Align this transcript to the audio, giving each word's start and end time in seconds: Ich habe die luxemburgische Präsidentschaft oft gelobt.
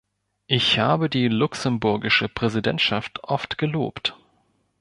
Ich 0.47 0.79
habe 0.79 1.11
die 1.11 1.27
luxemburgische 1.27 2.27
Präsidentschaft 2.27 3.23
oft 3.23 3.59
gelobt. 3.59 4.17